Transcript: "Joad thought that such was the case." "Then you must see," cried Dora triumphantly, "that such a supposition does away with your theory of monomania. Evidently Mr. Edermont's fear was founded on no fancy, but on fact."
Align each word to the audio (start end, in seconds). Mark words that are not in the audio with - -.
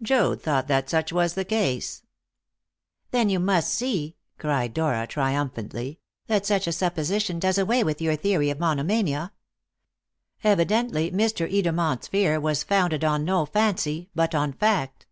"Joad 0.00 0.40
thought 0.40 0.66
that 0.68 0.88
such 0.88 1.12
was 1.12 1.34
the 1.34 1.44
case." 1.44 2.00
"Then 3.10 3.28
you 3.28 3.38
must 3.38 3.68
see," 3.70 4.16
cried 4.38 4.72
Dora 4.72 5.06
triumphantly, 5.06 6.00
"that 6.26 6.46
such 6.46 6.66
a 6.66 6.72
supposition 6.72 7.38
does 7.38 7.58
away 7.58 7.84
with 7.84 8.00
your 8.00 8.16
theory 8.16 8.48
of 8.48 8.58
monomania. 8.58 9.34
Evidently 10.42 11.10
Mr. 11.10 11.46
Edermont's 11.52 12.08
fear 12.08 12.40
was 12.40 12.62
founded 12.64 13.04
on 13.04 13.26
no 13.26 13.44
fancy, 13.44 14.08
but 14.14 14.34
on 14.34 14.54
fact." 14.54 15.04